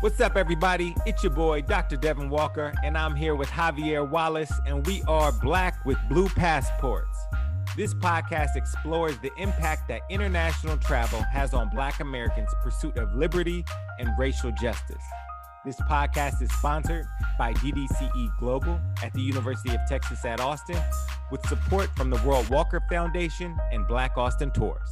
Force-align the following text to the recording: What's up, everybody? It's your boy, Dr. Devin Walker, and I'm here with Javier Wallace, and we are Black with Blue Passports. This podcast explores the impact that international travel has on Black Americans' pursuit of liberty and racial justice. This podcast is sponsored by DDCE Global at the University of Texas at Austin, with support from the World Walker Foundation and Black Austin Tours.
What's 0.00 0.20
up, 0.20 0.36
everybody? 0.36 0.94
It's 1.06 1.22
your 1.22 1.32
boy, 1.32 1.62
Dr. 1.62 1.96
Devin 1.96 2.28
Walker, 2.28 2.74
and 2.84 2.96
I'm 2.96 3.14
here 3.14 3.34
with 3.34 3.48
Javier 3.48 4.08
Wallace, 4.08 4.52
and 4.66 4.86
we 4.86 5.02
are 5.08 5.32
Black 5.32 5.82
with 5.86 5.96
Blue 6.10 6.28
Passports. 6.28 7.18
This 7.76 7.94
podcast 7.94 8.54
explores 8.54 9.16
the 9.18 9.30
impact 9.38 9.88
that 9.88 10.02
international 10.10 10.76
travel 10.76 11.22
has 11.22 11.54
on 11.54 11.70
Black 11.70 12.00
Americans' 12.00 12.54
pursuit 12.62 12.98
of 12.98 13.14
liberty 13.14 13.64
and 13.98 14.10
racial 14.18 14.52
justice. 14.52 15.02
This 15.64 15.76
podcast 15.82 16.42
is 16.42 16.52
sponsored 16.52 17.06
by 17.38 17.54
DDCE 17.54 18.38
Global 18.38 18.78
at 19.02 19.12
the 19.14 19.22
University 19.22 19.74
of 19.74 19.80
Texas 19.88 20.24
at 20.26 20.38
Austin, 20.38 20.80
with 21.30 21.46
support 21.48 21.88
from 21.96 22.10
the 22.10 22.20
World 22.26 22.48
Walker 22.50 22.82
Foundation 22.90 23.56
and 23.72 23.88
Black 23.88 24.18
Austin 24.18 24.50
Tours. 24.50 24.90